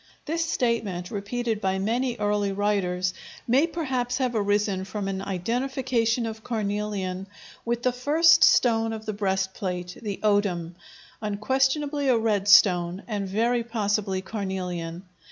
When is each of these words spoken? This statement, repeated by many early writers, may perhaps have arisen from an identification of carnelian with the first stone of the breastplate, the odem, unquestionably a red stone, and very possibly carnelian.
This 0.25 0.43
statement, 0.43 1.11
repeated 1.11 1.61
by 1.61 1.77
many 1.77 2.15
early 2.15 2.51
writers, 2.51 3.13
may 3.47 3.67
perhaps 3.67 4.17
have 4.17 4.33
arisen 4.33 4.83
from 4.83 5.07
an 5.07 5.21
identification 5.21 6.25
of 6.25 6.43
carnelian 6.43 7.27
with 7.65 7.83
the 7.83 7.91
first 7.91 8.43
stone 8.43 8.93
of 8.93 9.05
the 9.05 9.13
breastplate, 9.13 9.95
the 10.01 10.19
odem, 10.23 10.73
unquestionably 11.21 12.07
a 12.07 12.17
red 12.17 12.47
stone, 12.47 13.03
and 13.07 13.29
very 13.29 13.63
possibly 13.63 14.23
carnelian. 14.23 15.03